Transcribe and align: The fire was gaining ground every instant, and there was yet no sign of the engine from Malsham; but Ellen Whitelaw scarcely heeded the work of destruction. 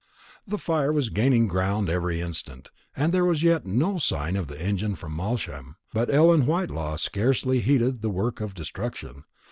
The 0.47 0.57
fire 0.57 0.91
was 0.91 1.09
gaining 1.09 1.47
ground 1.47 1.87
every 1.87 2.21
instant, 2.21 2.71
and 2.95 3.13
there 3.13 3.23
was 3.23 3.43
yet 3.43 3.67
no 3.67 3.99
sign 3.99 4.35
of 4.35 4.47
the 4.47 4.59
engine 4.59 4.95
from 4.95 5.15
Malsham; 5.15 5.75
but 5.93 6.11
Ellen 6.11 6.47
Whitelaw 6.47 6.95
scarcely 6.95 7.59
heeded 7.59 8.01
the 8.01 8.09
work 8.09 8.41
of 8.41 8.55
destruction. 8.55 9.25